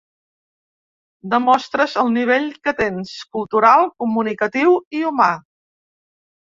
Demostres 1.33 1.93
el 2.05 2.09
nivell 2.17 2.49
que 2.65 2.75
tens, 2.81 3.13
cultural, 3.39 3.89
comunicatiu 4.05 4.77
i 5.03 5.07
humà. 5.15 5.33